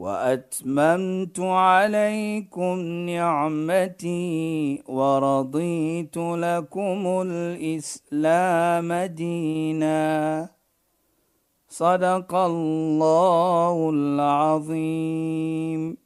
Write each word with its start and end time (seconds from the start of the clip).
وأتممت 0.00 1.40
عليكم 1.40 2.76
نعمتي 3.12 4.82
ورضيت 4.88 6.16
لكم 6.16 7.00
الإسلام 7.26 8.92
دينا. 8.92 10.48
صدق 11.68 12.34
الله 12.34 13.90
العظيم. 13.94 15.96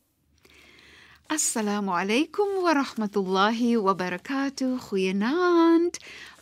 السلام 1.33 1.91
عليكم 1.91 2.49
ورحمة 2.65 3.15
الله 3.17 3.79
وبركاته. 3.79 4.79
خيانات 4.79 5.97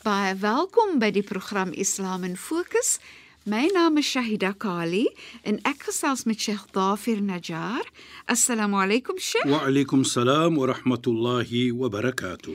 باي 0.05 0.37
فالكم 0.37 0.99
بدي 0.99 1.21
برنامج 1.21 1.81
اسلام 1.81 2.25
ان 2.25 2.35
فوكس 2.35 3.01
My 3.45 3.67
naam 3.75 3.99
is 3.99 4.07
Shahida 4.07 4.53
Kali 4.57 5.07
en 5.45 5.59
ek 5.67 5.89
gesels 5.89 6.23
met 6.31 6.39
Sheikh 6.39 6.69
Dafir 6.77 7.19
Najjar. 7.19 7.83
Assalamu 8.31 8.79
alaykum 8.79 9.19
Sheikh. 9.19 9.49
Wa 9.51 9.65
alaykum 9.67 10.05
salaam 10.07 10.55
wa 10.61 10.69
rahmatullahi 10.71 11.73
wa 11.75 11.89
barakatuh. 11.91 12.55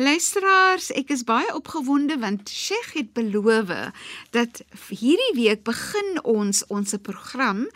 Luisteraars, 0.00 0.88
ek 0.96 1.10
is 1.12 1.20
baie 1.28 1.50
opgewonde 1.52 2.16
want 2.22 2.48
Sheikh 2.48 2.94
het 2.96 3.10
beloof 3.12 3.68
dat 4.32 4.62
hierdie 4.88 5.34
week 5.36 5.66
begin 5.68 6.16
ons 6.24 6.62
ons 6.72 6.96
program 7.04 7.66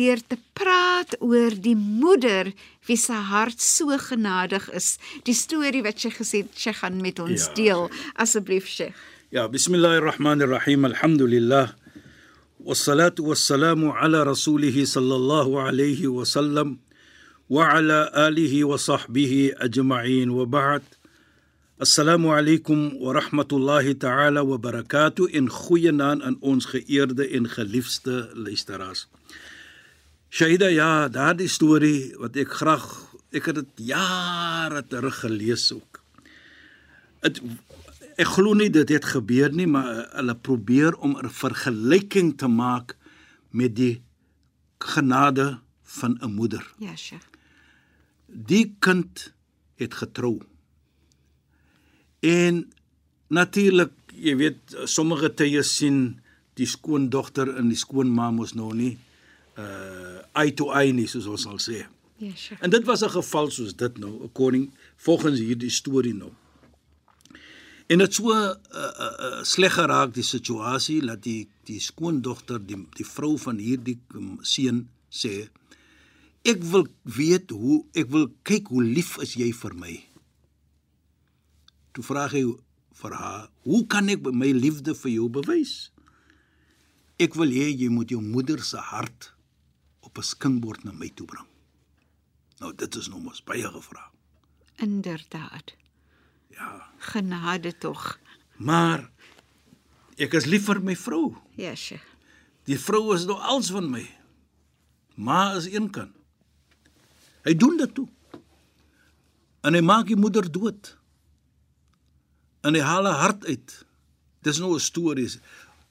deur 0.00 0.22
te 0.32 0.38
praat 0.56 1.12
oor 1.20 1.52
die 1.52 1.76
moeder 1.76 2.54
wie 2.88 2.96
se 2.96 3.12
hart 3.12 3.60
so 3.60 3.92
genadig 4.00 4.70
is. 4.72 4.94
Die 5.28 5.36
storie 5.36 5.84
wat 5.84 6.00
sy 6.00 6.08
gesê 6.16 6.40
het, 6.46 6.56
sy 6.56 6.72
gaan 6.72 7.02
met 7.04 7.20
ons 7.20 7.50
Ja. 7.50 7.54
deel. 7.54 7.90
Asseblief 8.16 8.64
Sheikh. 8.66 8.96
Ja, 9.30 9.44
bismillahir 9.46 10.00
rahmanir 10.08 10.48
rahim. 10.48 10.86
Alhamdulillah. 10.86 11.74
والصلاة 12.67 13.15
والسلام 13.19 13.89
على 13.89 14.23
رسوله 14.23 14.85
صلى 14.85 15.15
الله 15.15 15.61
عليه 15.61 16.07
وسلم 16.07 16.77
وعلى 17.49 18.11
آله 18.15 18.63
وصحبه 18.63 19.51
أجمعين 19.57 20.29
وبعد 20.29 20.81
السلام 21.81 22.27
عليكم 22.27 22.95
ورحمة 22.95 23.47
الله 23.51 23.91
تعالى 23.91 24.39
وبركاته 24.39 25.27
in 25.27 25.49
goeie 25.49 25.91
naam 25.91 26.21
aan 26.21 26.37
ons 26.39 26.65
geëerde 26.65 27.27
en 27.27 27.49
geliefde 27.49 28.29
luisteraars. 28.33 29.07
Shaida 30.29 30.69
ja, 30.71 31.07
daardie 31.09 31.49
storie 31.51 32.15
wat 32.21 32.39
ek 32.39 32.55
graag 32.61 32.85
ek 33.35 33.49
het 33.51 33.59
dit 33.59 33.83
jare 33.91 34.85
terug 34.87 35.19
gelees 35.25 35.67
ook. 35.75 35.99
Dit 37.25 37.41
ek 38.18 38.34
glo 38.34 38.54
nie 38.58 38.70
dit 38.74 38.88
het 38.90 39.06
gebeur 39.14 39.52
nie, 39.54 39.66
maar 39.70 40.08
hulle 40.16 40.34
probeer 40.34 40.96
om 40.98 41.16
'n 41.16 41.30
vergelyking 41.30 42.36
te 42.38 42.48
maak 42.48 42.96
met 43.50 43.76
die 43.76 44.02
genade 44.78 45.58
van 45.82 46.18
'n 46.20 46.34
moeder. 46.34 46.74
Ja, 46.78 46.96
Sheikh. 46.96 47.26
Die 48.26 48.76
kind 48.78 49.32
het 49.74 49.94
getrou. 49.94 50.42
En 52.20 52.72
natuurlik, 53.26 53.92
jy 54.14 54.36
weet, 54.36 54.58
sommige 54.84 55.34
tye 55.34 55.62
sien 55.62 56.20
die 56.54 56.66
skoondogter 56.66 57.56
en 57.56 57.68
die 57.68 57.76
skoonma 57.76 58.30
mos 58.30 58.54
nou 58.54 58.74
nie 58.74 58.98
uh 59.58 60.18
eye 60.32 60.54
to 60.54 60.70
eye 60.70 60.92
nie 60.92 61.06
soos 61.06 61.26
ons 61.26 61.42
sal 61.42 61.58
sê. 61.58 61.86
Ja, 62.16 62.34
Sheikh. 62.34 62.62
En 62.62 62.70
dit 62.70 62.84
was 62.84 63.02
'n 63.02 63.10
geval 63.10 63.50
soos 63.50 63.76
dit 63.76 63.98
nou, 63.98 64.22
according 64.24 64.70
volgens 64.96 65.38
hierdie 65.38 65.70
storie 65.70 66.14
nou. 66.14 66.32
En 67.88 68.02
dit 68.02 68.14
so 68.14 68.34
uh, 68.36 68.52
uh, 68.76 69.40
sleg 69.48 69.72
geraak 69.78 70.12
die 70.16 70.26
situasie 70.26 71.00
dat 71.06 71.22
die 71.24 71.48
die 71.68 71.80
skoondogter 71.80 72.60
die 72.60 72.76
die 72.96 73.06
vrou 73.06 73.36
van 73.40 73.60
hierdie 73.60 73.96
um, 74.16 74.36
seun 74.44 74.82
sê 75.08 75.48
ek 76.48 76.60
wil 76.68 76.84
weet 77.16 77.52
hoe 77.56 77.80
ek 77.96 78.10
wil 78.12 78.28
kyk 78.48 78.68
hoe 78.72 78.84
lief 78.84 79.16
is 79.24 79.34
jy 79.40 79.48
vir 79.56 79.76
my. 79.76 79.94
Toe 81.96 82.04
vra 82.04 82.26
hy 82.32 82.44
vir 82.98 83.14
haar, 83.14 83.48
hoe 83.64 83.82
kan 83.90 84.08
ek 84.12 84.28
my 84.36 84.50
liefde 84.52 84.94
vir 85.00 85.14
jou 85.14 85.28
bewys? 85.32 85.90
Ek 87.18 87.36
wil 87.40 87.52
hê 87.56 87.70
jy 87.72 87.88
moet 87.92 88.12
jou 88.12 88.20
moeder 88.22 88.60
se 88.64 88.80
hart 88.92 89.32
op 90.04 90.18
'n 90.18 90.30
skinkbord 90.34 90.84
na 90.84 90.92
my 90.92 91.08
toe 91.08 91.26
bring. 91.26 91.48
Nou 92.60 92.72
dit 92.72 92.96
is 92.96 93.08
nou 93.08 93.20
mos 93.20 93.40
baie 93.40 93.64
gevra. 93.64 94.10
Inderdaad. 94.76 95.76
Ja, 96.50 96.86
Genade 96.98 97.78
tog. 97.78 98.18
maar 98.56 99.10
ek 100.16 100.32
is 100.34 100.44
lief 100.50 100.64
vir 100.66 100.80
my 100.82 100.96
vrou. 100.96 101.36
Ja, 101.56 101.74
Sheikh. 101.74 102.02
Die 102.64 102.78
vrou 102.78 103.14
is 103.14 103.24
nou 103.24 103.38
als 103.38 103.70
van 103.70 103.90
my. 103.90 104.02
Ma 105.14 105.52
is 105.54 105.66
een 105.72 105.90
kan. 105.90 106.12
Hy 107.44 107.54
doen 107.54 107.76
dit 107.76 107.94
toe. 107.94 108.08
En 109.62 109.74
hy 109.74 109.80
maak 109.80 110.06
die 110.06 110.16
moeder 110.16 110.50
dood. 110.52 110.96
En 112.66 112.74
hy 112.74 112.80
haal 112.82 113.04
haar 113.06 113.20
hart 113.22 113.46
uit. 113.46 113.84
Dis 114.42 114.58
nou 114.58 114.74
'n 114.74 114.80
storie. 114.80 115.28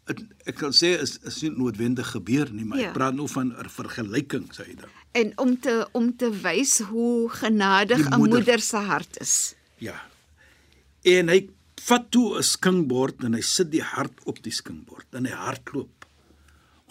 Het, 0.07 0.21
ek 0.45 0.55
kan 0.55 0.71
sê 0.71 0.99
is 1.01 1.17
is 1.23 1.41
nie 1.41 1.51
noodwendig 1.51 2.11
gebeur 2.11 2.51
nie, 2.53 2.65
maar 2.65 2.79
Ja. 2.79 2.87
ek 2.87 2.93
praat 2.93 3.13
nou 3.15 3.27
van 3.27 3.51
'n 3.57 3.69
vergelyking, 3.69 4.47
sê 4.55 4.65
hy 4.65 4.75
dan. 4.75 4.89
En 5.11 5.37
om 5.37 5.59
te 5.59 5.87
om 5.91 6.15
te 6.15 6.29
wys 6.31 6.79
hoe 6.79 7.29
genadig 7.29 7.97
'n 7.97 8.17
moeder. 8.17 8.37
moeder 8.37 8.59
se 8.59 8.77
hart 8.77 9.19
is. 9.19 9.55
Ja. 9.77 10.01
En 11.07 11.31
hy 11.31 11.39
vat 11.87 12.09
toe 12.11 12.37
'n 12.37 12.43
skinkbord 12.43 13.23
en 13.23 13.33
hy 13.37 13.41
sit 13.41 13.71
die 13.71 13.83
hart 13.83 14.17
op 14.25 14.41
die 14.43 14.51
skinkbord 14.51 15.15
en 15.15 15.25
hy 15.25 15.31
hardloop 15.31 16.05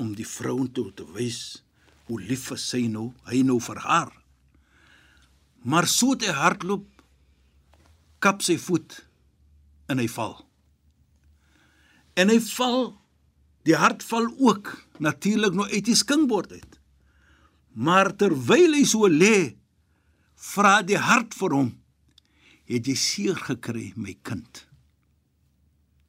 om 0.00 0.14
die 0.14 0.28
vrou 0.28 0.68
toe 0.72 0.92
te 0.92 1.04
wys 1.12 1.62
hoe 2.08 2.20
lief 2.20 2.50
is 2.54 2.64
sy 2.70 2.86
nou, 2.88 3.12
hy 3.28 3.42
nou 3.42 3.58
vir 3.60 3.80
haar. 3.84 4.12
Maar 5.64 5.86
so 5.86 6.14
hy 6.14 6.32
hardloop 6.32 6.86
kap 8.20 8.42
sy 8.42 8.56
voet 8.56 9.04
en 9.90 9.98
hy 9.98 10.08
val. 10.08 10.46
En 12.16 12.30
hy 12.32 12.38
val 12.40 12.94
die 13.66 13.76
hart 13.76 14.02
val 14.06 14.30
ook 14.38 14.72
natuurlik 14.98 15.52
nou 15.52 15.66
uit 15.68 15.84
die 15.84 15.98
skinkbord 15.98 16.52
uit. 16.52 16.78
Maar 17.74 18.14
terwyl 18.16 18.72
hy 18.72 18.84
so 18.84 19.08
lê, 19.10 19.56
vra 20.36 20.80
die 20.82 20.96
hart 20.96 21.34
vir 21.34 21.52
hom: 21.52 21.74
"Het 22.66 22.86
jy 22.86 22.94
seer 22.94 23.36
gekry, 23.36 23.92
my 23.96 24.16
kind?" 24.22 24.66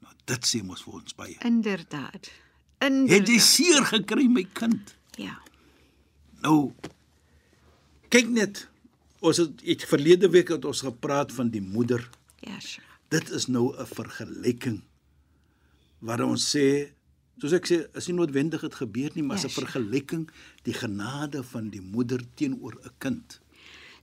Nou 0.01 0.13
dit 0.25 0.45
sê 0.45 0.63
mos 0.63 0.84
vir 0.84 0.94
ons 0.94 1.16
baie. 1.16 1.35
Inderdaad. 1.45 2.31
Het 2.79 2.91
jy 2.91 2.95
Inderdaad. 3.07 3.41
seer 3.41 3.85
gekry, 3.85 4.28
my 4.28 4.44
kind? 4.53 4.96
Ja. 5.17 5.38
Nou 6.41 6.73
kyk 8.09 8.29
net, 8.29 8.67
ons 9.19 9.38
het 9.38 9.62
het 9.66 9.84
verlede 9.84 10.29
week 10.29 10.47
het 10.50 10.66
ons 10.66 10.81
gepraat 10.81 11.31
van 11.31 11.50
die 11.50 11.62
moeder. 11.62 12.09
Ja, 12.40 12.59
Sheikh. 12.59 12.85
Dit 13.09 13.29
is 13.29 13.47
nou 13.47 13.73
'n 13.78 13.85
vergelyking 13.85 14.81
waar 16.00 16.22
ons 16.22 16.56
sê 16.56 16.91
soos 17.40 17.51
ek 17.53 17.66
sê, 17.67 17.96
is 17.96 18.07
nie 18.07 18.16
noodwendig 18.16 18.62
dit 18.62 18.75
gebeur 18.75 19.12
nie, 19.13 19.23
maar 19.23 19.38
Ja, 19.38 19.44
'n 19.46 19.50
sure. 19.50 19.66
vergelyking 19.66 20.29
die 20.63 20.73
genade 20.73 21.44
van 21.44 21.69
die 21.69 21.81
moeder 21.81 22.19
teenoor 22.35 22.73
'n 22.84 22.91
kind. 22.97 23.40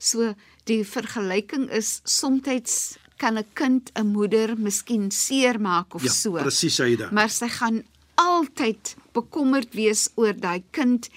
So 0.05 0.35
die 0.69 0.83
vergelyking 0.85 1.71
is 1.73 2.01
soms 2.05 2.99
kan 3.17 3.39
'n 3.39 3.45
kind 3.55 3.91
'n 3.97 4.07
moeder 4.13 4.57
miskien 4.59 5.11
seermaak 5.11 5.95
of 5.95 6.03
Ja, 6.03 6.11
so. 6.11 6.33
presies 6.33 6.81
Aida. 6.81 7.09
Maar 7.13 7.31
sy 7.31 7.49
gaan 7.49 7.83
altyd 8.15 8.97
bekommerd 9.13 9.75
wees 9.75 10.09
oor 10.17 10.35
daai 10.35 10.63
kind 10.71 11.09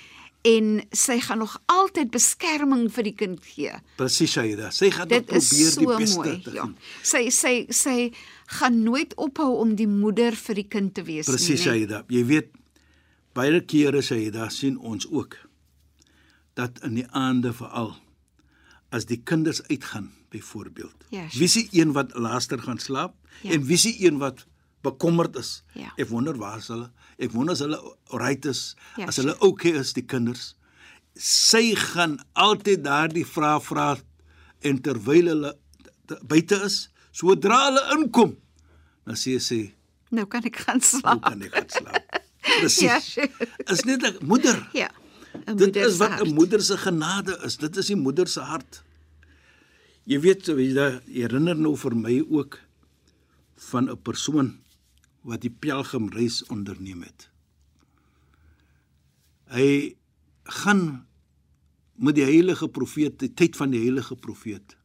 en 0.43 0.81
sy 0.91 1.19
gaan 1.19 1.37
nog 1.39 1.57
altyd 1.65 2.11
beskerming 2.11 2.91
vir 2.93 3.03
die 3.03 3.15
kind 3.15 3.39
gee. 3.45 3.71
Presies 3.97 4.37
Aida. 4.37 4.69
Sy 4.71 4.89
gaan 4.91 5.07
Dit 5.07 5.25
probeer 5.25 5.41
so 5.71 5.79
die 5.79 5.97
beste 5.97 6.15
mooi. 6.17 6.41
te 6.41 6.51
Ja. 6.53 6.61
doen. 6.63 6.75
Sy 7.03 7.29
sy 7.29 7.65
sy 7.69 8.11
gaan 8.45 8.83
nooit 8.83 9.13
ophou 9.15 9.57
om 9.59 9.75
die 9.75 9.87
moeder 9.87 10.31
vir 10.35 10.55
die 10.55 10.67
kind 10.67 10.93
te 10.93 11.03
wees 11.03 11.25
Presies 11.25 11.65
nie. 11.65 11.73
nee. 11.73 11.81
Aida. 11.81 12.03
Jy 12.09 12.25
weet 12.25 12.49
baie 13.33 13.61
kere 13.65 14.01
sê 14.01 14.31
daar 14.31 14.51
sien 14.51 14.77
ons 14.77 15.07
ook 15.11 15.35
dat 16.55 16.79
in 16.83 16.95
die 16.95 17.07
aande 17.11 17.53
veral 17.53 17.95
as 18.91 19.05
die 19.05 19.17
kinders 19.23 19.61
uitgaan 19.69 20.11
byvoorbeeld. 20.29 21.05
Ja, 21.09 21.27
sure. 21.29 21.37
wie 21.39 21.43
is 21.47 21.53
die 21.53 21.67
een 21.81 21.91
wat 21.93 22.13
laaster 22.15 22.59
gaan 22.59 22.79
slaap 22.79 23.15
Ja. 23.41 23.51
en 23.51 23.63
wie 23.65 23.73
is 23.75 23.81
die 23.81 24.05
een 24.07 24.17
wat 24.17 24.45
bekommerd 24.81 25.35
is? 25.35 25.63
Ja. 25.73 25.91
Ek 25.97 26.07
wonder 26.09 26.37
waar 26.37 26.57
is 26.57 26.67
hulle? 26.67 26.91
Ek 27.17 27.31
wonder 27.31 27.53
as 27.53 27.59
hulle 27.59 27.79
right 28.11 28.45
is, 28.45 28.75
Ja, 28.97 29.05
as 29.05 29.15
hulle 29.17 29.35
okay 29.39 29.71
is 29.71 29.93
die 29.93 30.05
kinders. 30.05 30.55
Sy 31.15 31.75
gaan 31.75 32.19
altyd 32.33 32.83
daardie 32.83 33.25
vraag 33.25 33.63
vra 33.65 33.97
en 34.61 34.81
terwyl 34.81 35.25
hulle 35.33 35.55
buite 36.27 36.55
is, 36.65 36.89
sodra 37.11 37.65
hulle 37.67 37.81
inkom, 37.97 38.35
dan 39.05 39.15
sê 39.15 39.39
sy, 39.41 39.73
Nou 40.09 40.25
kan 40.25 40.43
ek 40.45 40.55
gaan 40.55 40.79
"Hoe 40.79 40.87
slaap. 41.01 41.21
kan 41.21 41.41
ek 41.41 41.51
gaan 41.53 41.69
slaap?" 41.69 42.21
Presies. 42.59 42.79
Ja, 42.81 42.99
sure. 42.99 43.29
Is 43.67 43.83
net 43.83 44.01
'n 44.05 44.25
moeder. 44.25 44.69
Ja. 44.73 44.87
Dit 45.45 45.75
is 45.75 45.97
wat. 45.97 46.21
'n 46.21 46.33
moeder 46.33 46.61
se 46.61 46.77
genade 46.77 47.39
is. 47.43 47.57
Dit 47.57 47.77
is 47.77 47.87
die 47.87 47.95
moeder 47.95 48.27
se 48.27 48.39
hart. 48.39 48.83
Jy 50.03 50.19
weet, 50.19 50.45
jy 50.45 51.01
herinner 51.05 51.55
nou 51.55 51.75
vir 51.77 51.95
my 51.95 52.25
ook 52.29 52.59
van 53.55 53.89
'n 53.89 54.01
persoon 54.01 54.59
wat 55.21 55.41
die 55.41 55.51
pelgrimreis 55.51 56.43
onderneem 56.47 57.01
het. 57.03 57.29
Hy 59.51 59.95
gaan 60.43 61.07
met 61.95 62.15
die 62.15 62.23
heilige 62.23 62.69
profeet, 62.69 63.19
die 63.19 63.33
tyd 63.33 63.55
van 63.55 63.69
die 63.69 63.81
heilige 63.81 64.15
profeet. 64.15 64.77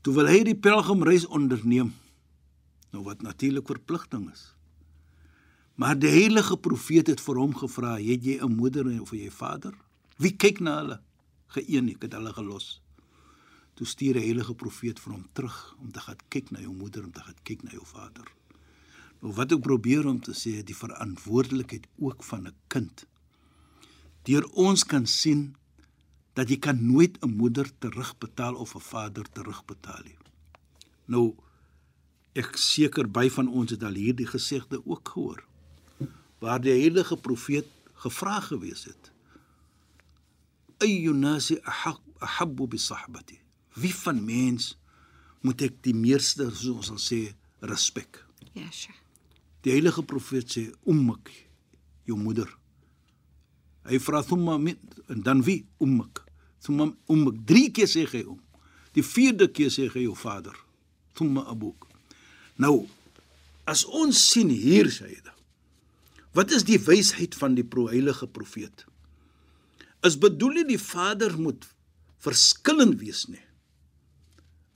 Toe 0.00 0.14
wil 0.14 0.26
hy 0.26 0.42
die 0.44 0.56
pelgrimreis 0.56 1.26
onderneem. 1.26 1.92
Nou 2.90 3.04
wat 3.04 3.22
natuurlik 3.22 3.66
verpligting 3.66 4.30
is. 4.32 4.54
Maar 5.80 5.96
die 5.96 6.10
heilige 6.12 6.58
profeet 6.60 7.08
het 7.08 7.22
vir 7.24 7.38
hom 7.40 7.54
gevra, 7.56 7.96
"Het 7.96 8.24
jy 8.24 8.36
'n 8.40 8.56
moeder 8.56 9.00
of 9.00 9.10
jy 9.10 9.30
vader?" 9.30 9.74
Wie 10.16 10.36
kyk 10.36 10.60
na 10.60 10.76
hulle? 10.76 11.00
Geëen, 11.46 11.88
ek 11.88 12.02
het 12.02 12.12
hulle 12.12 12.32
gelos. 12.32 12.82
Toe 13.74 13.86
stuur 13.86 14.12
die 14.12 14.22
heilige 14.22 14.54
profeet 14.54 15.00
vir 15.00 15.12
hom 15.12 15.26
terug 15.32 15.76
om 15.80 15.92
te 15.92 16.00
gaan 16.00 16.16
kyk 16.28 16.50
na 16.50 16.60
jou 16.60 16.74
moeder, 16.74 17.04
om 17.04 17.12
te 17.12 17.20
gaan 17.20 17.40
kyk 17.42 17.62
na 17.62 17.70
jou 17.70 17.86
vader. 17.86 18.24
Nou 19.22 19.32
wat 19.32 19.52
ek 19.52 19.60
probeer 19.60 20.06
om 20.06 20.20
te 20.20 20.32
sê, 20.32 20.62
die 20.62 20.76
verantwoordelikheid 20.76 21.86
ook 21.98 22.24
van 22.24 22.46
'n 22.46 22.54
kind. 22.68 23.06
Deur 24.22 24.44
ons 24.52 24.84
kan 24.84 25.06
sien 25.06 25.56
dat 26.34 26.48
jy 26.48 26.58
kan 26.58 26.86
nooit 26.86 27.18
'n 27.22 27.36
moeder 27.36 27.70
terugbetaal 27.78 28.54
of 28.54 28.74
'n 28.74 28.80
vader 28.80 29.24
terugbetaal 29.32 30.02
nie. 30.04 30.18
Nou 31.06 31.36
ek 32.34 32.56
seker 32.56 33.10
by 33.10 33.30
van 33.30 33.48
ons 33.48 33.70
het 33.70 33.82
al 33.82 33.94
hierdie 33.94 34.26
gesegde 34.26 34.86
ook 34.86 35.08
gehoor 35.08 35.48
waar 36.40 36.60
die 36.60 36.74
heilige 36.74 37.16
profeet 37.16 37.68
gevra 38.04 38.40
gewees 38.48 38.86
het 38.88 39.12
ayyunasi 40.80 41.60
ahab 41.64 42.00
ahabbu 42.24 42.68
bi 42.72 42.78
sahbati 42.80 43.40
wie 43.80 43.94
van 43.94 44.24
mens 44.24 44.74
moet 45.44 45.62
ek 45.68 45.80
die 45.84 45.96
meeste 45.96 46.48
soos 46.52 46.90
ons 46.90 46.90
sal 46.92 47.00
sê 47.00 47.20
respek? 47.60 48.24
Ja, 48.52 48.68
sure. 48.72 48.96
die 49.64 49.72
heilige 49.74 50.02
profeet 50.02 50.48
sê 50.48 50.62
ummak 50.88 51.30
jou 52.08 52.16
moeder. 52.18 52.48
Hy 53.88 53.98
vra 54.00 54.22
thumma 54.24 54.56
min 54.60 54.78
en 55.12 55.20
dan 55.24 55.42
wie? 55.44 55.64
Ummak. 55.84 56.22
Thumma 56.64 56.90
ummak. 57.12 57.42
Drie 57.48 57.68
keer 57.72 57.88
sê 57.88 58.06
hy 58.08 58.22
om. 58.28 58.40
Die 58.96 59.04
vierde 59.04 59.50
keer 59.52 59.72
sê 59.72 59.88
hy 59.92 60.06
jou 60.06 60.16
vader. 60.16 60.56
Thumma 61.16 61.44
abuk. 61.52 61.88
Nou 62.60 62.86
as 63.68 63.84
ons 63.84 64.18
sien 64.32 64.48
hier 64.50 64.88
Sayyida 64.92 65.34
wat 66.34 66.50
is 66.50 66.64
die 66.64 66.78
wysheid 66.78 67.34
van 67.34 67.54
die 67.54 67.66
pro 67.66 67.88
heilige 67.88 68.26
profeet 68.26 68.86
is 70.06 70.18
bedoel 70.18 70.60
nie 70.60 70.68
die 70.72 70.82
vader 70.82 71.36
moet 71.38 71.66
verskillend 72.18 73.00
wees 73.00 73.26
nie 73.28 73.44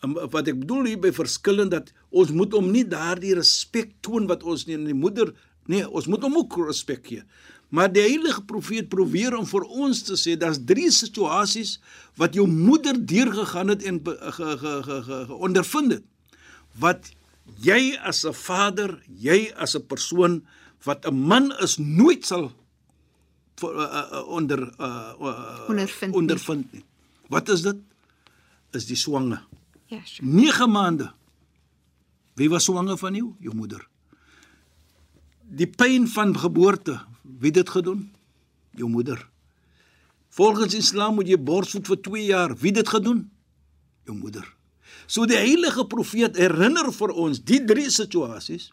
En 0.04 0.12
wat 0.32 0.50
ek 0.50 0.60
bedoel 0.60 0.90
hier 0.90 1.00
by 1.00 1.10
verskillend 1.16 1.72
dat 1.72 1.90
ons 2.12 2.32
moet 2.34 2.52
hom 2.52 2.68
nie 2.72 2.84
daardie 2.88 3.34
respek 3.38 3.94
toon 4.04 4.28
wat 4.28 4.44
ons 4.44 4.66
nie 4.68 4.76
aan 4.76 4.88
die 4.90 4.96
moeder 4.96 5.32
nee, 5.70 5.84
ons 5.88 6.08
moet 6.10 6.24
hom 6.26 6.36
ook 6.42 6.58
respek 6.66 7.06
gee. 7.08 7.22
Maar 7.74 7.88
die 7.88 8.04
heilige 8.04 8.42
profeet 8.46 8.90
probeer 8.92 9.32
om 9.38 9.46
vir 9.48 9.64
ons 9.64 10.02
te 10.04 10.18
sê 10.20 10.34
daar's 10.38 10.60
drie 10.68 10.90
situasies 10.92 11.78
wat 12.20 12.36
jou 12.36 12.44
moeder 12.50 12.98
deurgegaan 13.00 13.72
het 13.72 13.86
en 13.88 14.02
ge, 14.04 14.14
ge, 14.36 14.50
ge, 14.60 14.74
ge, 14.84 15.20
ge 15.30 15.38
ondervind 15.48 15.96
het. 15.96 16.04
Wat 16.78 17.08
jy 17.64 17.96
as 18.04 18.24
'n 18.26 18.36
vader, 18.36 19.00
jy 19.08 19.52
as 19.56 19.74
'n 19.74 19.86
persoon 19.88 20.42
wat 20.84 21.06
'n 21.06 21.14
man 21.14 21.52
is 21.64 21.76
nooit 21.78 22.26
sal 22.26 22.52
vir, 23.56 23.70
uh, 23.74 23.82
uh, 24.12 24.28
onder 24.28 24.60
uh, 24.80 25.12
uh, 25.20 25.68
Ondervind 25.68 26.12
nie. 26.12 26.20
ondervind 26.20 26.72
nie. 26.72 26.84
Wat 27.28 27.48
is 27.48 27.62
dit? 27.62 27.76
Is 28.72 28.86
die 28.86 28.96
swanger. 28.96 29.44
Ja, 29.86 30.00
sure. 30.04 30.28
9 30.28 30.70
maande. 30.70 31.12
Wie 32.34 32.48
was 32.50 32.64
swanger 32.64 32.98
van 32.98 33.14
jou? 33.14 33.34
Jou 33.40 33.54
moeder. 33.54 33.86
Die 35.44 35.66
pyn 35.66 36.08
van 36.08 36.34
geboorte, 36.38 37.00
wie 37.22 37.52
het 37.52 37.54
dit 37.54 37.68
gedoen? 37.70 38.12
Jou 38.74 38.88
moeder. 38.90 39.28
Volgens 40.28 40.74
Islam 40.74 41.14
moet 41.14 41.28
jy 41.28 41.38
borsvoed 41.38 41.86
vir 41.86 42.00
2 42.00 42.24
jaar. 42.24 42.56
Wie 42.56 42.72
het 42.72 42.82
dit 42.82 42.88
gedoen? 42.88 43.30
Jou 44.04 44.16
moeder. 44.18 44.54
So 45.06 45.26
die 45.26 45.36
heilige 45.36 45.86
profeet 45.86 46.36
herinner 46.36 46.92
vir 46.92 47.12
ons 47.12 47.38
die 47.44 47.64
drie 47.64 47.90
situasies 47.90 48.72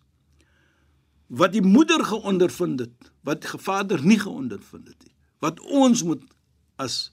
wat 1.31 1.53
die 1.55 1.63
moeder 1.63 2.03
geondervind 2.05 2.79
het, 2.83 3.11
wat 3.23 3.45
die 3.45 3.59
vader 3.63 4.03
nie 4.03 4.19
geondervind 4.19 4.87
het 4.91 5.03
nie. 5.05 5.13
Wat 5.39 5.59
ons 5.63 6.03
moet 6.03 6.23
as 6.81 7.11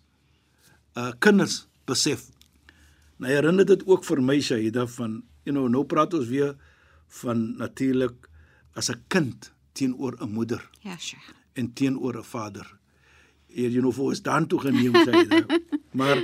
uh 0.99 1.13
kinders 1.23 1.67
besef. 1.87 2.27
Nou 3.19 3.31
herinner 3.33 3.67
dit 3.67 3.85
ook 3.87 4.05
vir 4.05 4.23
my 4.23 4.41
Shahida 4.43 4.87
van 4.99 5.21
you 5.47 5.55
know 5.55 5.69
nou 5.71 5.85
praat 5.87 6.15
ons 6.19 6.27
weer 6.29 6.57
van 7.23 7.57
natuurlik 7.59 8.29
as 8.75 8.91
'n 8.91 9.05
kind 9.09 9.53
teenoor 9.73 10.17
'n 10.21 10.31
moeder 10.33 10.63
Ja, 10.81 10.97
sure. 10.99 11.23
en 11.55 11.73
teenoor 11.73 12.19
'n 12.19 12.25
vader. 12.25 12.67
Eer 13.49 13.71
jy 13.71 13.81
nou 13.81 13.93
vir 13.93 14.05
ons 14.05 14.23
dan 14.23 14.47
toe 14.47 14.61
geneem 14.61 14.95
Shahida. 14.95 15.47
maar 15.99 16.19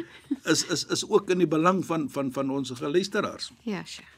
is 0.44 0.66
is 0.66 0.84
is 0.86 1.08
ook 1.08 1.30
in 1.30 1.38
die 1.38 1.48
belang 1.48 1.84
van 1.84 2.10
van 2.10 2.32
van 2.32 2.50
ons 2.50 2.70
geluisteraars. 2.70 3.52
Ja, 3.62 3.84
sure. 3.84 4.08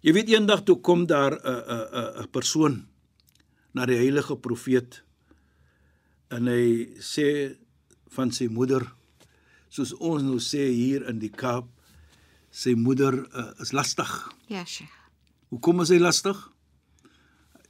Jy 0.00 0.14
weet 0.14 0.30
eendag 0.30 0.62
toe 0.62 0.78
kom 0.80 1.06
daar 1.06 1.34
'n 1.34 1.42
'n 1.42 1.86
'n 1.90 2.22
'n 2.22 2.30
persoon 2.30 2.86
na 3.74 3.86
die 3.86 3.98
heilige 3.98 4.36
profeet 4.36 5.02
en 6.30 6.46
hy 6.46 6.94
sê 7.00 7.56
van 8.14 8.30
sy 8.30 8.46
moeder 8.46 8.86
soos 9.68 9.92
ons 9.94 10.22
nou 10.22 10.38
sê 10.38 10.70
hier 10.70 11.08
in 11.08 11.18
die 11.18 11.32
Kaap 11.32 11.66
sy 12.50 12.74
moeder 12.74 13.12
uh, 13.36 13.50
is 13.60 13.72
lastig. 13.72 14.32
Ja, 14.48 14.64
sure. 14.64 14.88
Hoekom 15.48 15.80
is 15.80 15.92
hy 15.92 15.98
lastig? 15.98 16.38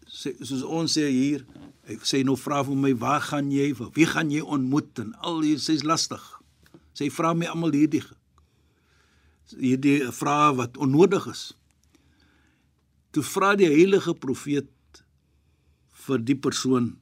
Sê 0.07 0.33
soos 0.41 0.63
ons 0.63 0.95
sê 0.97 1.09
hier, 1.11 1.45
hy 1.89 1.99
sê 2.07 2.23
nou 2.25 2.37
vra 2.37 2.63
vir 2.63 2.77
my, 2.77 2.95
"Waar 2.95 3.21
gaan 3.21 3.51
jy? 3.51 3.75
Vir 3.75 3.91
wie 3.95 4.07
gaan 4.07 4.31
jy 4.31 4.41
ontmoet?" 4.41 4.99
en 4.99 5.15
al 5.21 5.41
hier 5.41 5.59
sê's 5.59 5.83
lastig. 5.83 6.23
Sy 6.95 7.11
vra 7.11 7.35
my 7.35 7.47
almal 7.47 7.73
hierdie 7.73 8.05
hierdie 9.57 10.13
vrae 10.13 10.55
wat 10.57 10.77
onnodig 10.77 11.27
is. 11.27 11.55
Toe 13.13 13.23
vra 13.25 13.55
die 13.57 13.69
heilige 13.71 14.15
profeet 14.15 14.69
vir 16.07 16.19
die 16.25 16.37
persoon 16.37 16.97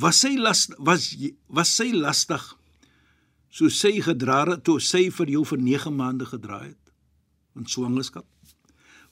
was 0.00 0.18
sy 0.24 0.34
las 0.40 0.66
was 0.78 1.10
jy- 1.14 1.34
was 1.48 1.70
sy 1.76 1.90
lastig 1.94 2.42
so 3.54 3.68
sy 3.70 4.00
gedra 4.02 4.40
het 4.48 4.64
toe 4.66 4.80
sy 4.82 5.04
vir 5.10 5.30
jou 5.36 5.44
vir 5.46 5.58
9 5.62 5.92
maande 5.94 6.26
gedra 6.26 6.64
het 6.64 6.80
in 7.54 7.66
swangerskap? 7.70 8.26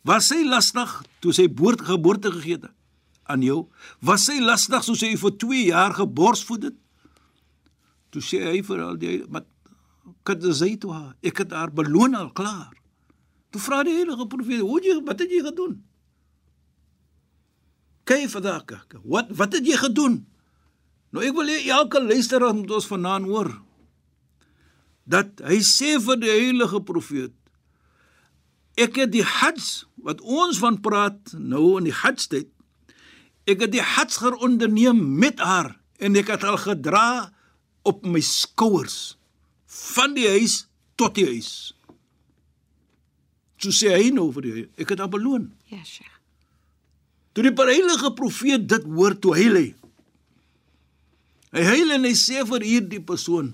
Was 0.02 0.28
sy 0.32 0.40
lastig 0.42 0.90
toe 1.22 1.32
sy 1.32 1.46
boort 1.46 1.80
geboorte 1.86 2.32
gegee 2.34 2.58
het 2.58 2.72
aan 3.30 3.42
jou? 3.46 3.68
Was 4.02 4.26
sy 4.26 4.40
lastig 4.42 4.82
soos 4.82 4.98
sy 4.98 5.12
vir 5.16 5.30
2 5.38 5.66
jaar 5.68 5.94
geborsvoed 5.94 6.64
het? 6.72 6.78
Toe 8.10 8.20
sê 8.20 8.42
hy 8.50 8.62
vir 8.66 8.82
al 8.82 8.96
die 8.98 9.22
maar 9.30 9.46
kad 10.26 10.42
sy 10.42 10.74
toe 10.76 10.90
haar 10.92 11.14
ek 11.22 11.38
het 11.44 11.52
haar 11.54 11.70
beloon 11.70 12.14
al 12.18 12.32
klaar 12.34 12.74
toe 13.52 13.60
vra 13.60 13.82
die 13.86 13.94
heilige 13.96 14.26
profeet 14.26 14.64
hoe 14.64 14.80
jy 14.82 14.98
wat 15.06 15.20
het 15.22 15.32
jy 15.32 15.42
gedoen? 15.44 15.78
Kyk 18.08 18.30
vandag 18.32 18.64
wat 19.04 19.30
wat 19.36 19.58
het 19.58 19.66
jy 19.66 19.76
gedoen? 19.78 20.22
Nou 21.12 21.24
ek 21.24 21.36
wil 21.36 21.52
hê 21.52 21.60
elke 21.68 22.00
luisteraar 22.00 22.56
moet 22.56 22.72
ons 22.72 22.88
vanaand 22.88 23.28
hoor 23.28 23.52
dat 25.04 25.42
hy 25.44 25.58
sê 25.66 25.96
vir 26.00 26.20
die 26.22 26.30
heilige 26.30 26.80
profeet 26.86 27.34
ek 28.80 29.02
het 29.02 29.12
die 29.12 29.26
hajj 29.26 29.84
wat 30.06 30.22
ons 30.22 30.60
van 30.62 30.78
praat 30.84 31.34
nou 31.36 31.76
in 31.80 31.90
die 31.90 31.96
hajj 32.02 32.28
tyd 32.32 32.50
ek 33.50 33.66
het 33.66 33.74
die 33.74 33.84
hajj 33.84 34.20
ger 34.22 34.38
onderneem 34.46 35.02
met 35.18 35.42
haar 35.42 35.74
en 36.02 36.16
ek 36.18 36.30
het 36.32 36.46
al 36.46 36.60
gedra 36.62 37.32
op 37.88 38.06
my 38.06 38.22
skouers 38.24 39.16
van 39.66 40.14
die 40.14 40.28
huis 40.30 40.62
tot 40.96 41.18
die 41.18 41.26
huis 41.26 41.74
So 43.62 43.70
sê 43.70 43.92
hy 43.94 44.10
nou 44.10 44.26
vir 44.34 44.42
die 44.42 44.64
ek 44.82 44.90
het 44.94 45.02
haar 45.02 45.12
beloon. 45.12 45.46
Ja, 45.70 45.78
Sheikh. 45.86 46.18
Toe 47.32 47.46
die 47.46 47.54
heilige 47.54 48.10
profeet 48.18 48.66
dit 48.68 48.88
hoor 48.90 49.14
toe 49.14 49.36
huil 49.38 49.56
hy. 49.56 49.68
Hy 51.54 51.62
huil 51.68 51.94
en 51.94 52.08
hy 52.08 52.12
sê 52.18 52.42
vir 52.48 52.64
hierdie 52.66 53.00
persoon: 53.00 53.52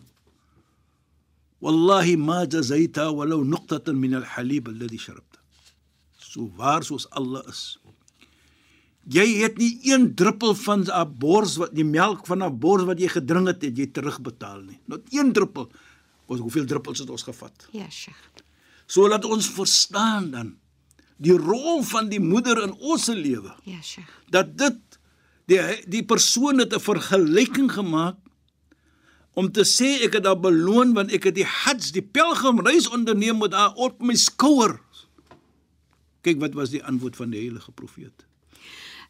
"Wallahi 1.60 2.16
ma 2.16 2.46
jazaita 2.46 3.10
walau 3.12 3.44
nuqtatan 3.44 4.00
min 4.00 4.14
al-halib 4.14 4.72
alladhi 4.72 4.98
sharabta." 4.98 5.38
So 6.18 6.48
waar 6.56 6.82
soos 6.82 7.06
Allah 7.12 7.44
is. 7.48 7.78
Jy 9.08 9.26
het 9.42 9.56
nie 9.58 9.78
een 9.88 10.14
druppel 10.14 10.54
van 10.54 10.88
'n 10.88 11.18
bors 11.18 11.56
wat 11.56 11.74
die 11.74 11.84
melk 11.84 12.26
van 12.26 12.42
'n 12.42 12.58
bors 12.58 12.84
wat 12.84 12.98
jy 13.00 13.08
gedrink 13.08 13.46
het, 13.46 13.62
het 13.62 13.76
jy 13.76 13.86
terugbetaal 13.86 14.60
nie. 14.62 14.80
Not 14.86 15.02
een 15.12 15.32
druppel. 15.32 15.68
Ons 16.26 16.40
hoeveel 16.40 16.66
druppels 16.66 16.98
het 16.98 17.10
ons 17.10 17.22
gevat? 17.22 17.68
Ja, 17.72 17.88
Sheikh. 17.90 18.47
So 18.88 19.08
laat 19.08 19.26
ons 19.28 19.50
verstaan 19.52 20.30
dan 20.32 20.54
die 21.20 21.36
rol 21.36 21.82
van 21.84 22.08
die 22.08 22.22
moeder 22.22 22.62
in 22.62 22.72
ons 22.78 23.08
se 23.08 23.16
lewe. 23.16 23.52
Ja, 23.68 23.82
Sheikh. 23.82 24.08
Dat 24.32 24.54
dit 24.58 24.78
die 25.50 25.60
die 25.90 26.04
persoon 26.04 26.62
het 26.62 26.72
'n 26.74 26.80
vergelyking 26.80 27.72
gemaak 27.72 28.16
om 29.34 29.52
te 29.52 29.64
sê 29.64 30.02
ek 30.04 30.18
het 30.18 30.24
daar 30.24 30.40
beloon 30.40 30.94
want 30.94 31.12
ek 31.12 31.28
het 31.30 31.34
die 31.34 31.46
Hajj, 31.46 31.92
die 31.92 32.02
pelgrimreis 32.02 32.88
onderneem 32.88 33.38
met 33.38 33.52
haar 33.52 33.74
op 33.74 34.00
my 34.00 34.14
skouer. 34.14 34.80
Kyk 36.20 36.40
wat 36.40 36.54
was 36.54 36.70
die 36.70 36.84
antwoord 36.84 37.16
van 37.16 37.30
die 37.30 37.40
heilige 37.40 37.72
profeet. 37.72 38.26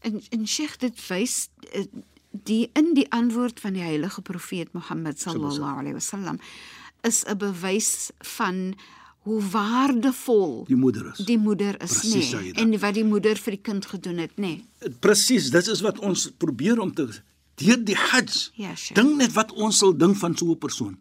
En 0.00 0.22
en 0.30 0.46
Sheikh 0.46 0.76
dit 0.78 1.08
wys 1.08 1.48
eh, 1.72 1.86
die 2.30 2.70
in 2.72 2.94
die 2.94 3.06
antwoord 3.10 3.60
van 3.60 3.72
die 3.72 3.82
heilige 3.82 4.22
profeet 4.22 4.72
Mohammed 4.72 5.20
sallallahu 5.20 5.78
alaihi 5.80 5.96
wasallam 5.96 6.38
is 7.02 7.24
'n 7.24 7.38
bewys 7.38 8.10
van 8.36 8.74
hoe 9.26 9.42
waardevol 9.50 10.64
Die 10.68 10.76
moeder 10.76 11.10
is. 11.12 11.18
die 11.26 11.38
moeder 11.38 11.76
is 11.82 11.96
nê 12.14 12.22
Saida. 12.22 12.60
en 12.60 12.78
wat 12.78 12.94
die 12.94 13.04
moeder 13.04 13.36
vir 13.36 13.50
die 13.56 13.62
kind 13.62 13.86
gedoen 13.86 14.18
het 14.18 14.36
nê. 14.36 14.62
Presies, 15.00 15.50
dit 15.50 15.66
is 15.66 15.80
wat 15.80 15.98
ons 15.98 16.30
probeer 16.38 16.80
om 16.80 16.92
te 16.94 17.08
deur 17.58 17.84
die 17.84 17.96
Hajj. 17.96 18.50
Ja, 18.54 18.74
Sheikh. 18.76 18.94
Dink 18.94 19.16
net 19.18 19.32
wat 19.32 19.52
ons 19.52 19.78
sal 19.78 19.96
dink 19.96 20.16
van 20.16 20.36
so 20.36 20.46
'n 20.52 20.58
persoon. 20.58 20.98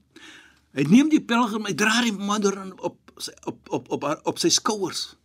Hy 0.74 0.84
neem 0.90 1.10
die 1.10 1.22
pelgrim, 1.22 1.66
hy 1.66 1.74
dra 1.74 2.02
die 2.02 2.12
moeder 2.12 2.74
op 2.82 2.98
sy 3.18 3.32
op 3.46 3.58
op 3.70 3.90
op 3.92 4.04
haar, 4.04 4.20
op 4.24 4.38
sy 4.40 4.50
skouers. 4.50 5.16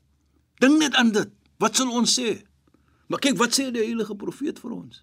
Dink 0.60 0.78
net 0.78 0.94
aan 0.94 1.12
dit. 1.12 1.28
Wat 1.58 1.76
sal 1.76 1.90
ons 1.90 2.18
sê? 2.20 2.42
Maar 3.08 3.18
kyk 3.18 3.36
wat 3.38 3.52
sê 3.52 3.70
die 3.72 3.82
heilige 3.84 4.14
profeet 4.14 4.58
vir 4.58 4.70
ons. 4.72 5.02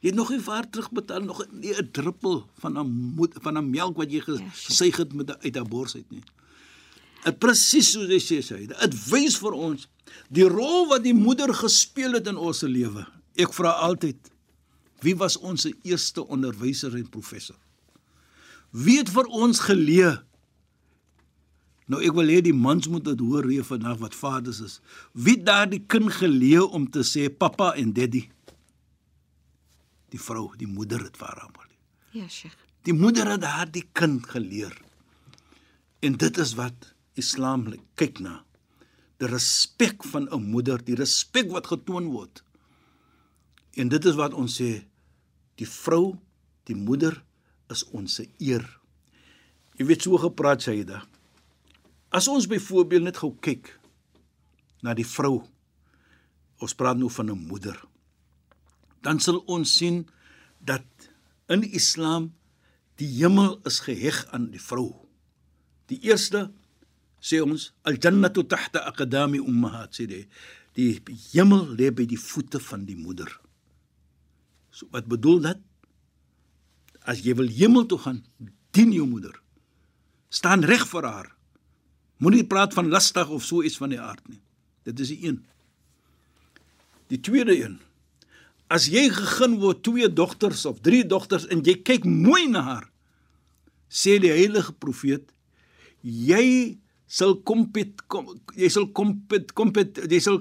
Jy 0.00 0.08
het 0.10 0.14
nog 0.16 0.30
nie 0.30 0.40
vaar 0.40 0.70
terugbetaal 0.70 1.20
nog 1.24 1.44
nie 1.52 1.72
'n 1.74 1.88
druppel 1.92 2.44
van 2.58 2.78
'n 2.78 3.28
van 3.42 3.56
'n 3.58 3.70
melk 3.70 3.96
wat 3.96 4.10
jy 4.10 4.22
Ja, 4.26 4.50
gesuig 4.50 4.96
het 4.96 5.12
met 5.12 5.38
uit 5.42 5.54
haar 5.56 5.64
bors 5.68 5.94
uit 5.96 6.10
nie. 6.10 6.22
Dit 7.24 7.40
presies 7.40 7.94
soos 7.94 8.10
hy 8.12 8.20
sê 8.20 8.40
sy. 8.44 8.64
Dit 8.68 8.96
wys 9.08 9.38
vir 9.40 9.56
ons 9.56 9.88
die 10.34 10.46
rol 10.48 10.88
wat 10.90 11.04
die 11.04 11.16
moeder 11.16 11.52
gespeel 11.56 12.18
het 12.18 12.28
in 12.30 12.38
ons 12.40 12.62
lewe. 12.68 13.06
Ek 13.40 13.54
vra 13.56 13.74
altyd 13.86 14.30
wie 15.04 15.16
was 15.20 15.36
ons 15.36 15.66
eerste 15.84 16.22
onderwyser 16.32 16.94
en 16.96 17.08
professor? 17.12 17.56
Wie 18.72 18.98
het 19.00 19.10
vir 19.12 19.28
ons 19.28 19.60
geleer? 19.66 20.22
Nou 21.92 22.00
ek 22.00 22.14
wil 22.16 22.30
hê 22.32 22.38
die 22.44 22.56
mans 22.56 22.88
moet 22.88 23.04
dit 23.10 23.20
hoor 23.20 23.44
hier 23.50 23.66
vandag 23.66 23.98
wat 24.00 24.16
vaders 24.16 24.62
is. 24.64 24.78
Wie 25.12 25.36
het 25.36 25.44
daardie 25.48 25.82
kind 25.84 26.12
geleer 26.16 26.64
om 26.64 26.86
te 26.88 27.04
sê 27.04 27.28
pappa 27.28 27.74
en 27.80 27.92
daddy? 27.96 28.24
Die 30.14 30.20
vrou, 30.20 30.46
die 30.56 30.70
moeder 30.70 31.04
het 31.04 31.18
vir 31.20 31.28
haar 31.28 31.44
geleer. 31.44 31.64
Ja, 32.14 32.28
Sheikh. 32.28 32.56
Die 32.84 32.94
moeder 32.94 33.30
het 33.32 33.42
daardie 33.42 33.84
kind 33.92 34.26
geleer. 34.30 34.74
En 36.04 36.16
dit 36.20 36.38
is 36.38 36.52
wat 36.54 36.93
Islam 37.14 37.68
kyk 37.94 38.20
na. 38.20 38.44
Die 39.18 39.28
respek 39.30 40.04
van 40.04 40.28
'n 40.30 40.50
moeder, 40.50 40.78
die 40.84 40.94
respek 40.98 41.50
wat 41.50 41.66
getoon 41.66 42.10
word. 42.10 42.42
En 43.74 43.88
dit 43.88 44.04
is 44.04 44.14
wat 44.14 44.34
ons 44.34 44.60
sê 44.60 44.84
die 45.54 45.68
vrou, 45.68 46.18
die 46.64 46.76
moeder 46.76 47.24
is 47.70 47.84
ons 47.84 48.20
eer. 48.38 48.64
Jy 49.78 49.86
weet 49.86 50.02
so 50.02 50.18
gepraat 50.18 50.62
Saida. 50.62 51.02
As 52.10 52.28
ons 52.28 52.46
byvoorbeeld 52.46 53.02
net 53.02 53.16
gou 53.16 53.34
kyk 53.42 53.80
na 54.82 54.94
die 54.94 55.06
vrou. 55.06 55.42
Ons 56.62 56.76
praat 56.78 56.96
nou 56.96 57.10
van 57.10 57.30
'n 57.30 57.46
moeder. 57.48 57.78
Dan 59.02 59.20
sal 59.20 59.42
ons 59.46 59.76
sien 59.76 60.06
dat 60.60 60.84
in 61.48 61.62
Islam 61.62 62.34
die 62.96 63.08
hemel 63.18 63.60
is 63.64 63.80
geheg 63.80 64.26
aan 64.32 64.50
die 64.50 64.60
vrou. 64.60 64.94
Die 65.86 65.98
eerste 66.00 66.52
sê 67.24 67.40
ons 67.40 67.70
al-jannatu 67.88 68.44
tahta 68.44 68.84
aqdami 68.90 69.40
ummahat 69.40 69.96
sê 69.96 70.06
die, 70.10 70.24
die 70.76 70.90
hemel 71.32 71.70
lê 71.78 71.88
by 71.94 72.04
die 72.10 72.20
voete 72.20 72.60
van 72.60 72.84
die 72.84 72.98
moeder. 72.98 73.30
So 74.74 74.90
wat 74.92 75.08
bedoel 75.08 75.40
dit? 75.46 75.62
As 77.08 77.22
jy 77.24 77.36
wil 77.38 77.48
hemel 77.48 77.86
toe 77.88 78.00
gaan, 78.00 78.20
dien 78.74 78.92
jou 78.92 79.06
moeder. 79.08 79.36
Staan 80.34 80.66
reg 80.66 80.84
vir 80.90 81.08
haar. 81.08 81.30
Moenie 82.20 82.44
praat 82.48 82.74
van 82.76 82.90
lastig 82.92 83.30
of 83.32 83.44
so 83.44 83.62
iets 83.64 83.78
van 83.80 83.92
die 83.94 84.00
aard 84.00 84.24
nie. 84.28 84.40
Dit 84.84 85.00
is 85.00 85.12
die 85.14 85.28
een. 85.28 85.40
Die 87.12 87.20
tweede 87.20 87.56
een. 87.56 87.78
As 88.72 88.88
jy 88.90 89.06
gegeen 89.12 89.58
word 89.62 89.84
twee 89.86 90.08
dogters 90.08 90.64
of 90.68 90.80
drie 90.84 91.04
dogters 91.06 91.46
en 91.52 91.62
jy 91.64 91.76
kyk 91.84 92.08
mooi 92.08 92.48
na 92.50 92.64
haar, 92.68 92.88
sê 93.88 94.16
die 94.20 94.32
heilige 94.32 94.72
profeet, 94.80 95.28
jy 96.02 96.76
sal 97.06 97.36
kompet 97.42 98.02
kom, 98.08 98.28
jy 98.56 98.68
sal 98.72 98.86
kompet 98.92 99.52
kompet 99.52 99.98
jy 100.10 100.20
sal 100.20 100.40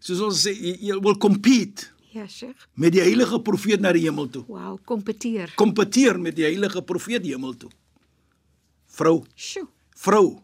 soos 0.00 0.20
ons 0.20 0.42
sê 0.46 0.52
jy, 0.54 0.92
wil 1.02 1.16
compete 1.18 1.92
Ja, 2.16 2.26
Sheikh. 2.28 2.66
met 2.74 2.92
die 2.94 3.00
heilige 3.04 3.40
profeet 3.44 3.80
na 3.80 3.90
die 3.92 4.06
hemel 4.06 4.28
toe. 4.32 4.44
Wow, 4.48 4.78
kompeteer. 4.88 5.50
Kompeteer 5.60 6.16
met 6.20 6.36
die 6.36 6.44
heilige 6.46 6.80
profeet 6.82 7.26
hemel 7.28 7.52
toe. 7.60 7.68
Vrou, 8.96 9.24
Sjoe. 9.34 9.66
vrou, 9.96 10.40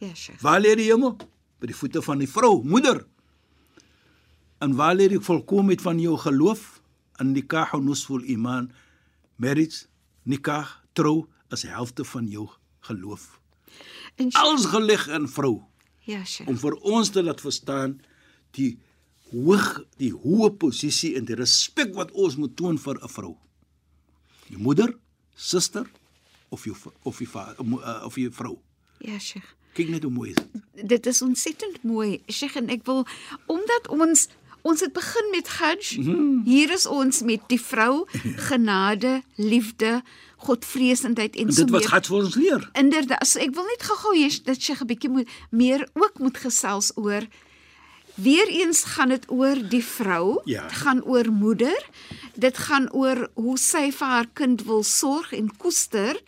Ja, 0.00 0.14
Sheikh. 0.14 0.40
waar 0.42 0.60
lê 0.60 0.74
die 0.74 0.88
hemel? 0.90 1.16
By 1.60 1.66
die 1.70 1.76
voete 1.78 2.02
van 2.02 2.18
die 2.18 2.26
vrou, 2.26 2.64
moeder. 2.64 3.04
En 4.58 4.74
waar 4.74 4.96
lê 4.96 5.06
die 5.08 5.20
volkomheid 5.22 5.80
van 5.82 6.00
jou 6.00 6.16
geloof? 6.18 6.80
In 7.20 7.32
nikah 7.32 7.72
nusful 7.78 8.22
iman. 8.26 8.72
Marriage, 9.36 9.86
nikah, 10.26 10.66
trou 10.92 11.28
is 11.52 11.62
helfte 11.62 12.04
van 12.04 12.26
jou 12.26 12.48
geloof. 12.80 13.38
En 14.16 14.28
Alles 14.32 14.64
gelig 14.64 15.08
in 15.08 15.28
vrou 15.28 15.62
ja, 16.04 16.24
Sheikh. 16.24 16.48
om 16.50 16.56
vir 16.58 16.74
ons 16.82 17.10
te 17.10 17.22
laat 17.22 17.40
verstaan 17.40 18.00
die 18.56 18.78
hoog 19.32 19.84
die 19.96 20.12
hoë 20.12 20.50
posisie 20.60 21.14
en 21.16 21.24
die 21.24 21.34
respek 21.38 21.94
wat 21.94 22.10
ons 22.12 22.36
moet 22.36 22.56
toon 22.56 22.78
vir 22.78 22.98
'n 23.02 23.08
vrou. 23.08 23.36
Die 24.48 24.58
moeder, 24.58 24.92
suster 25.34 25.86
of 26.50 26.64
jou 26.64 26.76
of 27.02 27.18
die 27.18 27.28
vader 27.28 27.56
of 28.04 28.14
die 28.14 28.30
vrou. 28.30 28.58
Ja, 28.98 29.18
Sheikh. 29.18 29.54
Kyk 29.72 29.88
net 29.88 30.02
hoe 30.02 30.12
mooi 30.12 30.30
is 30.30 30.36
dit. 30.36 30.88
Dit 30.88 31.06
is 31.06 31.22
ontsettend 31.22 31.82
mooi. 31.82 32.20
Sheikh 32.28 32.56
en 32.56 32.68
ek 32.68 32.84
wil 32.84 33.06
omdat 33.46 33.88
ons 33.88 34.28
ons 34.62 34.80
het 34.80 34.92
begin 34.92 35.30
met 35.30 35.48
Hajj. 35.48 35.98
Mm. 36.00 36.42
Hier 36.44 36.70
is 36.70 36.86
ons 36.86 37.22
met 37.22 37.40
die 37.48 37.60
vrou, 37.60 38.06
genade, 38.48 39.22
liefde, 39.36 40.02
godvreesendheid 40.42 41.36
en, 41.36 41.46
En 41.46 41.52
so 41.52 41.62
dit 41.64 41.70
wat 41.70 41.80
meer. 41.80 41.90
God 41.90 42.06
vir 42.06 42.16
ons 42.18 42.34
leer. 42.34 42.70
Inderdaad, 42.72 43.26
so 43.26 43.38
ek 43.38 43.54
wil 43.54 43.64
net 43.64 43.82
gou-gou 43.82 44.14
hê 44.18 44.28
dat 44.44 44.62
sy 44.62 44.72
'n 44.74 44.86
bietjie 44.86 45.10
moet 45.10 45.28
meer 45.50 45.88
ook 45.94 46.18
moet 46.18 46.36
gesels 46.36 46.92
oor 46.96 47.26
Weereens 48.14 48.82
gaan 48.84 49.08
dit 49.08 49.24
oor 49.30 49.56
die 49.68 49.84
vrou, 49.84 50.40
Ja. 50.44 50.62
dit 50.68 50.72
gaan 50.72 51.02
oor 51.04 51.30
moeder, 51.32 51.88
dit 52.34 52.58
gaan 52.58 52.90
oor 52.92 53.28
hoe 53.34 53.58
sy 53.58 53.90
vir 53.90 54.06
haar 54.06 54.26
kind 54.34 54.62
wil 54.64 54.82
sorg 54.82 55.32
en 55.32 55.48
koester 55.56 56.20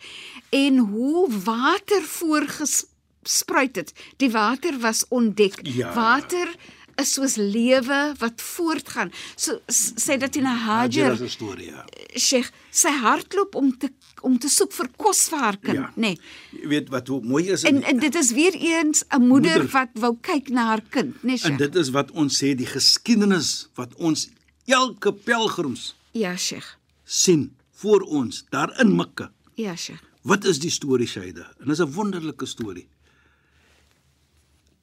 en 0.49 0.77
hoe 0.77 1.27
water 1.43 2.01
voorgespruit 2.01 3.75
het. 3.75 3.93
Die 4.17 4.31
water 4.31 4.79
was 4.79 5.05
ontdek. 5.09 5.59
Ja. 5.63 5.93
Water 5.93 6.55
is 6.97 7.13
soos 7.13 7.35
lewe 7.35 8.13
wat 8.19 8.41
voortgaan. 8.41 9.11
So 9.35 9.59
sê 9.67 10.17
dit 10.17 10.35
in 10.35 10.43
'n 10.43 10.57
Hajar 10.65 11.11
Dit 11.11 11.19
is 11.21 11.21
'n 11.21 11.29
storie, 11.29 11.65
ja. 11.71 11.85
Sheikh, 12.17 12.49
sy 12.71 12.89
hartloop 12.89 13.55
om 13.55 13.77
te 13.77 13.89
om 14.21 14.39
te 14.39 14.49
soek 14.49 14.71
vir 14.73 14.87
kos 14.97 15.27
vir 15.29 15.39
haar 15.39 15.57
kind, 15.57 15.77
Ja. 15.77 15.91
nê. 15.95 16.01
Nee. 16.01 16.19
Jy 16.61 16.67
weet 16.67 16.89
wat 16.89 17.07
mooi 17.23 17.51
is 17.51 17.63
En, 17.63 17.83
en 17.83 17.99
dit 17.99 18.15
is 18.15 18.31
weer 18.31 18.53
eens 18.55 19.03
'n 19.09 19.21
moeder, 19.21 19.51
Moeder. 19.51 19.71
wat 19.71 19.89
wou 19.93 20.17
kyk 20.21 20.49
na 20.49 20.65
haar 20.65 20.81
kind, 20.89 21.23
né, 21.23 21.31
en 21.31 21.37
Sheikh? 21.37 21.57
dit 21.57 21.75
is 21.75 21.89
wat 21.89 22.11
ons 22.11 22.43
sê 22.43 22.55
die 22.55 22.65
geskiedenis 22.65 23.67
wat 23.75 23.95
ons 23.95 24.29
elke 24.65 25.13
pelgrims 25.13 25.95
Ja, 26.13 26.35
Sheikh. 26.37 26.77
sien 27.03 27.55
voor 27.73 28.01
ons 28.01 28.45
daar 28.49 28.79
in 28.79 28.95
Mekka. 28.95 29.31
Ja, 29.55 29.75
Sheikh. 29.75 30.01
Wat 30.23 30.43
is 30.45 30.59
die 30.59 30.69
storie 30.71 31.07
Shaida? 31.07 31.53
En 31.59 31.67
dis 31.67 31.79
'n 31.79 31.91
wonderlike 31.93 32.45
storie. 32.45 32.87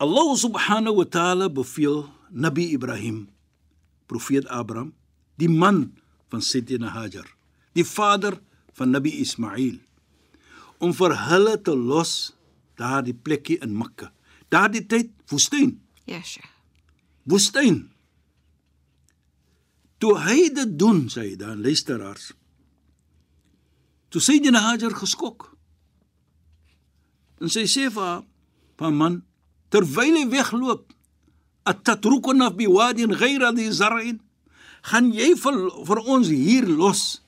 Allah 0.02 0.35
subhanahu 0.35 0.99
wa 0.99 1.06
ta'ala 1.06 1.47
beveel 1.47 2.11
Nabi 2.35 2.75
Ibrahim, 2.75 3.30
profeet 4.11 4.42
Abraham, 4.50 4.99
die 5.38 5.47
man 5.47 5.94
van 6.26 6.42
Sayyidina 6.42 6.90
Hajar, 6.90 7.28
die 7.78 7.87
vader 7.87 8.42
van 8.75 8.90
Nabi 8.90 9.14
Ismail, 9.23 9.78
om 10.82 10.90
vir 10.90 11.14
hulle 11.28 11.54
te 11.62 11.71
los 11.78 12.35
daardie 12.75 13.14
plekkie 13.14 13.61
in 13.62 13.78
Mekka. 13.78 14.11
Daardie 14.50 14.82
tyd 14.82 15.14
woestyn, 15.30 15.78
Ja, 16.11 16.18
Sheikh. 16.18 16.50
woestyn. 17.23 17.87
Toe 20.02 20.18
hy 20.18 20.50
dit 20.50 20.78
doen, 20.78 21.06
sê 21.06 21.30
hy 21.30 21.37
dan 21.38 21.62
luisteraars. 21.62 22.32
Toe 24.11 24.21
Sayyidina 24.21 24.66
Hajar 24.66 24.99
geskok. 24.99 25.52
En 27.38 27.47
sy 27.47 27.71
sê 27.71 27.87
vir 27.87 28.02
haar, 28.02 28.25
"Van 28.76 28.97
man, 28.97 29.23
terwyl 29.73 30.19
hy 30.21 30.26
wegloop, 30.29 30.93
atatrukuna 31.64 32.50
bi 32.57 32.69
wadin 32.69 33.14
ghayra 33.17 33.52
dhi 33.57 33.71
zar'in, 33.73 34.21
gaan 34.91 35.12
jy 35.14 35.33
vir, 35.38 35.59
vir 35.88 36.00
ons 36.05 36.29
hier 36.29 36.67
los 36.69 37.23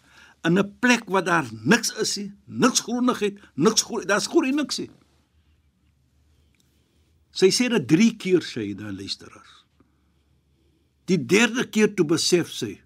in 0.44 0.58
'n 0.58 0.76
plek 0.80 1.08
waar 1.08 1.24
daar 1.24 1.48
niks 1.64 1.94
is 2.02 2.16
nie, 2.16 2.32
niks 2.46 2.80
groenigheid, 2.84 3.40
niks 3.56 3.82
groen, 3.82 4.06
daar's 4.06 4.28
groei 4.28 4.52
niks 4.52 4.78
nie. 4.78 4.90
Sy 7.32 7.48
sê 7.50 7.68
dit 7.68 7.88
3 7.88 8.16
keer 8.16 8.42
sê 8.42 8.68
jy 8.68 8.74
luisteraars. 8.76 9.64
Die 11.06 11.18
derde 11.18 11.64
keer 11.68 11.94
toe 11.94 12.06
besef 12.06 12.52
sy, 12.52 12.80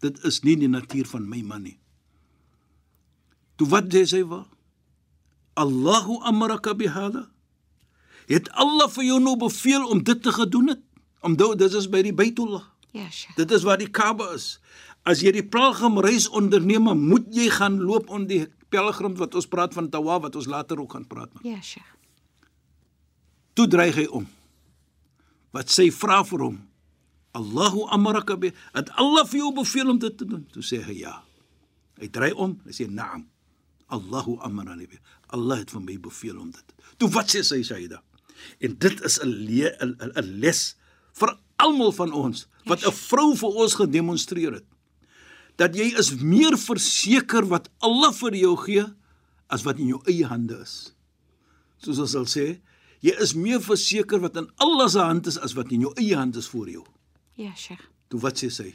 dit 0.00 0.24
is 0.24 0.42
nie 0.42 0.56
die 0.56 0.68
natuur 0.68 1.06
van 1.06 1.28
my 1.28 1.42
man 1.42 1.62
nie. 1.62 1.78
Toe 3.56 3.68
wat 3.68 3.92
sê 3.92 4.04
sy 4.06 4.22
wa? 4.22 4.46
Allahu 5.54 6.20
amaraka 6.24 6.74
bihada? 6.74 7.31
Het 8.30 8.50
Allah 8.50 8.88
vir 8.90 9.04
jou 9.04 9.18
nou 9.20 9.36
beveel 9.40 9.86
om 9.88 10.02
dit 10.02 10.22
te 10.22 10.32
gedoen 10.32 10.74
het? 10.74 10.82
Om 11.22 11.36
dit 11.36 11.60
is 11.62 11.88
by 11.90 12.02
die 12.02 12.14
Baitullah. 12.14 12.64
Ja, 12.92 13.10
Sheikh. 13.10 13.36
Dit 13.36 13.50
is 13.50 13.62
waar 13.62 13.78
die 13.80 13.90
Kaaba 13.90 14.32
is. 14.36 14.58
As 15.08 15.22
jy 15.24 15.32
die 15.34 15.46
pelgrimreis 15.46 16.28
onderneem, 16.28 16.90
moet 16.98 17.26
jy 17.34 17.48
gaan 17.50 17.80
loop 17.80 18.10
on 18.12 18.26
die 18.28 18.44
pelgrim 18.72 19.16
wat 19.18 19.34
ons 19.34 19.48
praat 19.48 19.74
van 19.74 19.88
tawaf 19.90 20.22
wat 20.28 20.36
ons 20.36 20.46
later 20.50 20.80
ook 20.80 20.92
gaan 20.92 21.06
praat. 21.08 21.32
Man. 21.34 21.54
Ja, 21.54 21.60
Sheikh. 21.62 21.88
Toe 23.56 23.66
dreig 23.68 23.96
hy 23.96 24.06
om. 24.12 24.28
Wat 25.52 25.72
sê 25.72 25.88
vra 25.92 26.22
vir 26.24 26.46
hom? 26.46 26.60
Allahu 27.36 27.86
amaraka 27.92 28.36
bi 28.36 28.52
het 28.74 28.92
Allah 29.00 29.24
vir 29.28 29.40
jou 29.40 29.52
beveel 29.56 29.92
om 29.92 29.98
dit 30.00 30.16
te 30.16 30.28
doen? 30.28 30.44
Toe 30.52 30.64
sê 30.64 30.80
hy 30.84 31.00
ja. 31.00 31.16
Hy 32.00 32.08
draai 32.12 32.32
om, 32.32 32.58
hy 32.66 32.76
sê 32.76 32.88
naam. 32.88 33.26
Allahu 33.92 34.38
amarani 34.44 34.88
bi. 34.88 35.00
Allah 35.36 35.60
het 35.60 35.72
vir 35.72 35.84
my 35.84 35.96
beveel 36.00 36.40
om 36.40 36.50
dit. 36.52 36.74
Toe 37.00 37.08
wat 37.12 37.32
sê 37.32 37.44
sy 37.44 37.60
Saida? 37.64 38.00
En 38.60 38.78
dit 38.78 39.04
is 39.04 39.18
'n 39.22 39.28
'n 39.28 40.12
'n 40.16 40.40
les 40.40 40.74
vir 41.12 41.38
almal 41.56 41.92
van 41.92 42.12
ons 42.12 42.46
wat 42.64 42.84
'n 42.86 42.92
vrou 42.92 43.36
vir 43.36 43.48
ons 43.48 43.74
gedemonstreer 43.74 44.52
het. 44.52 44.68
Dat 45.56 45.74
jy 45.76 45.92
is 45.98 46.14
meer 46.14 46.56
verseker 46.58 47.46
wat 47.46 47.68
Allah 47.78 48.12
vir 48.12 48.34
jou 48.34 48.56
gee 48.56 48.84
as 49.46 49.62
wat 49.62 49.78
in 49.78 49.86
jou 49.86 50.00
eie 50.06 50.26
hande 50.26 50.58
is. 50.62 50.94
Soos 51.82 51.98
ons 51.98 52.10
sal 52.10 52.24
sê, 52.24 52.60
jy 53.00 53.14
is 53.20 53.34
meer 53.34 53.60
verseker 53.60 54.20
wat 54.20 54.36
in 54.36 54.50
Allah 54.56 54.88
se 54.88 54.98
hand 54.98 55.26
is 55.26 55.38
as 55.38 55.54
wat 55.54 55.72
in 55.72 55.80
jou 55.80 55.92
eie 55.96 56.16
hand 56.16 56.36
is 56.36 56.48
vir 56.48 56.68
jou. 56.68 56.84
Ja, 57.34 57.54
Sheikh. 57.54 57.82
Toe 58.08 58.20
wat 58.20 58.38
sê 58.38 58.50
sy? 58.50 58.74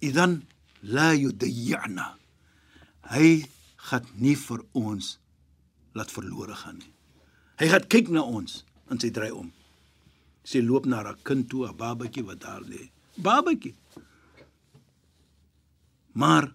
Idan 0.00 0.42
la 0.82 1.12
yudayyana. 1.12 2.14
Hy 3.10 3.44
gaan 3.90 4.06
nie 4.16 4.36
vir 4.36 4.64
ons 4.72 5.18
laat 5.94 6.10
verlore 6.10 6.54
gaan 6.54 6.78
nie. 6.78 6.93
Hy 7.60 7.68
gaan 7.70 7.86
kyk 7.86 8.10
na 8.10 8.24
ons 8.26 8.62
en 8.90 8.98
sy 9.00 9.10
draai 9.14 9.30
om. 9.34 9.52
Sy 10.44 10.60
loop 10.64 10.86
na 10.86 11.02
haar 11.02 11.18
kind 11.22 11.48
toe, 11.48 11.66
'n 11.66 11.76
babatjie 11.76 12.24
wat 12.24 12.40
daar 12.40 12.62
lê. 12.62 12.90
Babatjie. 13.16 13.74
Maar 16.12 16.54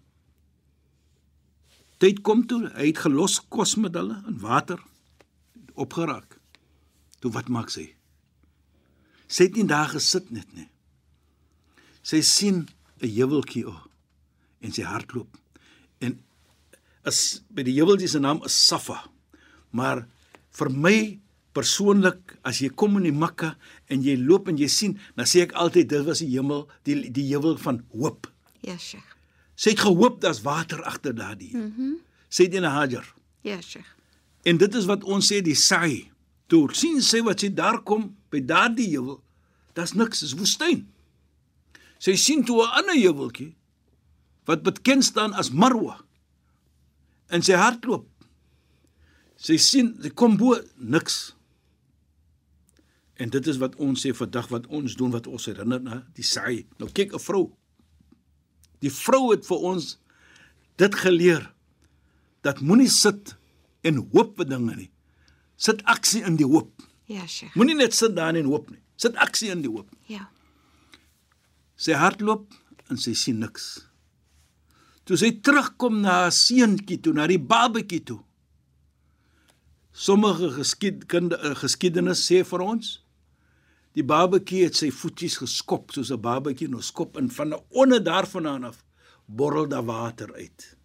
tyd 1.98 2.22
kom 2.22 2.46
toe, 2.48 2.70
hy 2.75 2.88
het 2.88 2.98
gelos 2.98 3.39
kos 3.50 3.75
met 3.75 3.96
hulle 3.96 4.24
en 4.27 4.39
water 4.39 4.79
opgeraak. 5.74 6.39
Toe 7.20 7.32
wat 7.32 7.48
maak 7.48 7.70
sy? 7.70 7.96
Sy 9.27 9.44
het 9.44 9.56
nie 9.56 9.68
daar 9.68 9.91
gesit 9.91 10.32
net 10.32 10.48
nie. 10.56 10.70
Sy 12.01 12.22
sien 12.22 12.68
'n 13.01 13.08
heuweltjie 13.08 13.65
o 13.68 13.72
oh, 13.72 13.84
en 14.62 14.72
sy 14.72 14.84
hardloop. 14.84 15.38
En 16.00 16.24
is 17.06 17.41
by 17.50 17.63
die 17.63 17.75
heuweltjie 17.79 18.08
se 18.08 18.20
naam 18.20 18.44
is 18.46 18.68
Safa. 18.68 19.10
Maar 19.72 20.08
vir 20.58 20.70
my 20.70 20.98
persoonlik 21.53 22.38
as 22.48 22.62
jy 22.62 22.70
kom 22.70 22.98
in 23.00 23.08
die 23.10 23.15
Mekka 23.15 23.56
en 23.89 24.03
jy 24.06 24.15
loop 24.20 24.50
en 24.51 24.58
jy 24.60 24.70
sien, 24.72 24.98
dan 25.18 25.27
sê 25.29 25.44
ek 25.48 25.56
altyd 25.60 25.89
dit 25.89 26.06
was 26.06 26.22
die 26.24 26.32
hemel, 26.32 26.68
die 26.88 27.10
die 27.13 27.25
heuwel 27.32 27.58
van 27.62 27.82
hoop. 27.96 28.29
Ja, 28.65 28.77
Sheikh. 28.77 29.15
Sy 29.60 29.74
het 29.74 29.82
gehoop 29.84 30.22
daar's 30.24 30.44
water 30.46 30.84
agter 30.88 31.15
daardie. 31.15 31.56
Mhm. 31.56 31.89
Mm 31.89 31.98
sy 32.29 32.46
het 32.46 32.53
in 32.60 32.63
Hajar. 32.70 33.08
Ja, 33.41 33.56
Sheikh. 33.58 33.88
En 34.46 34.60
dit 34.62 34.75
is 34.77 34.86
wat 34.86 35.01
ons 35.03 35.25
sê 35.32 35.39
die 35.41 35.56
saai. 35.58 36.12
Toe 36.46 36.68
sien 36.77 37.01
sy 37.01 37.24
wat 37.25 37.41
sy 37.41 37.50
daar 37.50 37.79
kom 37.82 38.03
by 38.29 38.44
daardie 38.46 38.86
heuwel, 38.91 39.18
daar's 39.74 39.96
niks, 39.98 40.22
dis 40.22 40.35
woestyn. 40.38 40.83
Sy 41.98 42.14
sien 42.22 42.46
toe 42.46 42.62
'n 42.62 42.70
ander 42.70 42.94
heuweltjie 42.96 43.55
wat 44.46 44.62
bekend 44.64 45.05
staan 45.05 45.33
as 45.33 45.50
Marwa. 45.50 46.00
En 47.29 47.42
sy 47.42 47.53
hardloop. 47.53 48.05
Sy 49.40 49.56
sien, 49.62 49.94
sy 50.04 50.12
kom 50.12 50.36
bo 50.40 50.58
niks. 50.78 51.32
En 53.20 53.32
dit 53.32 53.48
is 53.52 53.60
wat 53.60 53.78
ons 53.84 54.04
sê 54.04 54.12
vandag 54.16 54.50
wat 54.52 54.68
ons 54.68 54.96
doen 55.00 55.12
wat 55.16 55.28
ons 55.28 55.48
herinner 55.48 55.82
na 55.84 56.02
die 56.16 56.28
saai. 56.28 56.68
Nou 56.80 56.90
kyk 56.92 57.14
'n 57.16 57.24
vrou. 57.24 57.46
Die 58.84 58.92
vrou 58.92 59.32
het 59.32 59.46
vir 59.48 59.58
ons 59.58 59.98
dit 60.78 60.96
geleer 60.96 61.54
dat 62.42 62.62
moenie 62.62 62.90
sit 62.90 63.36
en 63.84 63.98
hoop 64.14 64.38
vir 64.38 64.46
dinge 64.46 64.75
nie. 64.75 64.92
Sit 65.58 65.84
aksie 65.84 66.24
in 66.24 66.36
die 66.36 66.48
hoop. 66.48 66.72
Ja, 67.06 67.28
Sheikh. 67.28 67.56
Moenie 67.56 67.75
net 67.75 67.94
sit 67.94 68.16
daar 68.16 68.36
en 68.36 68.46
hoop 68.46 68.70
nie. 68.72 68.80
Sit 68.96 69.16
aksie 69.16 69.50
in 69.52 69.62
die 69.62 69.72
hoop. 69.72 69.90
Ja. 70.08 70.30
Sy 71.75 71.94
hardloop 71.94 72.54
en 72.90 72.98
sy 72.98 73.14
sien 73.14 73.40
niks. 73.40 73.86
Toe 75.04 75.18
sy 75.18 75.32
terugkom 75.42 76.02
na 76.02 76.10
haar 76.10 76.32
seentjie 76.32 77.00
toe, 77.02 77.14
na 77.14 77.28
die 77.28 77.40
babatjie 77.40 78.04
toe. 78.04 78.20
Sommige 80.00 80.48
geskiedkunde 80.55 81.38
geskiedenis 81.59 82.22
sê 82.24 82.38
vir 82.48 82.62
ons 82.64 82.92
die 83.98 84.05
babatjie 84.07 84.62
het 84.64 84.77
sy 84.79 84.88
voetjies 84.96 85.35
geskop 85.42 85.92
soos 85.92 86.12
'n 86.16 86.22
babatjie 86.24 86.70
nou 86.72 86.81
skop 86.81 87.18
en 87.20 87.27
van 87.29 87.57
onder 87.70 88.00
daarvandaan 88.03 88.64
af 88.64 88.77
borrel 89.25 89.68
daar 89.68 89.83
water 89.83 90.33
uit. 90.33 90.77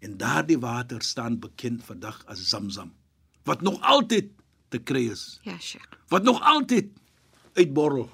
En 0.00 0.16
daardie 0.16 0.58
water 0.58 1.02
staan 1.02 1.38
bekend 1.40 1.84
vandag 1.84 2.22
as 2.26 2.48
Zamzam 2.48 2.92
wat 3.44 3.60
nog 3.60 3.80
altyd 3.80 4.30
te 4.68 4.78
kry 4.78 5.10
is. 5.10 5.40
Ja, 5.42 5.58
Sheikh. 5.58 5.88
Wat 6.08 6.22
nog 6.22 6.40
altyd 6.40 6.88
uitborrel. 7.52 8.08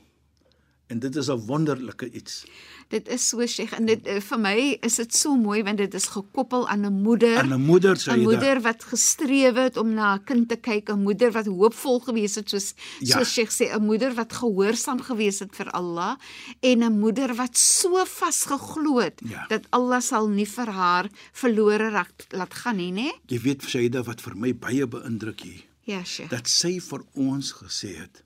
En 0.89 0.99
dit 0.99 1.17
is 1.17 1.29
'n 1.29 1.45
wonderlike 1.47 2.11
iets. 2.11 2.45
Dit 2.89 3.09
is 3.09 3.29
so 3.29 3.47
Sheikh 3.47 3.73
en 3.77 3.85
dit 3.87 4.07
eh, 4.07 4.21
vir 4.21 4.39
my 4.41 4.77
is 4.81 4.95
dit 4.97 5.15
so 5.15 5.37
mooi 5.37 5.63
want 5.63 5.77
dit 5.79 5.95
is 5.95 6.07
gekoppel 6.07 6.69
aan 6.69 6.81
'n 6.87 7.03
moeder. 7.03 7.37
En 7.39 7.53
'n 7.53 7.61
moeder 7.61 7.97
sê 7.97 8.13
'n 8.13 8.23
moeder 8.23 8.61
wat 8.63 8.85
gestreef 8.85 9.55
het 9.55 9.77
om 9.77 9.93
na 9.95 10.15
'n 10.15 10.25
kind 10.25 10.49
te 10.49 10.57
kyk, 10.57 10.89
'n 10.89 11.03
moeder 11.03 11.33
wat 11.33 11.47
hoopvol 11.47 12.01
gewees 12.01 12.35
het 12.35 12.49
soos 12.49 12.75
Ja. 13.01 13.17
soos 13.19 13.33
Sheikh 13.33 13.51
sê, 13.53 13.75
'n 13.77 13.85
moeder 13.85 14.15
wat 14.15 14.33
gehoorsaam 14.33 15.01
gewees 15.01 15.39
het 15.39 15.55
vir 15.57 15.71
Allah 15.71 16.17
en 16.61 16.79
'n 16.83 16.99
moeder 16.99 17.35
wat 17.35 17.57
so 17.59 18.05
vasgeglo 18.05 18.99
het 18.99 19.21
Ja. 19.25 19.45
dat 19.49 19.63
Allah 19.71 20.01
sal 20.01 20.29
nie 20.29 20.47
vir 20.49 20.67
haar 20.71 21.09
verlore 21.33 21.91
raak 21.91 22.13
laat 22.31 22.55
gaan 22.55 22.77
nie, 22.77 22.93
né? 22.93 23.13
Jy 23.27 23.41
weet 23.41 23.63
Shaida 23.63 24.03
wat 24.03 24.21
vir 24.21 24.37
my 24.37 24.55
baie 24.55 24.87
beïndruk 24.87 25.41
hier, 25.41 25.63
Ja, 25.85 26.03
Sheikh. 26.05 26.31
dat 26.31 26.49
sy 26.49 26.81
vir 26.81 27.03
ons 27.15 27.53
gesê 27.53 27.97
het 27.97 28.23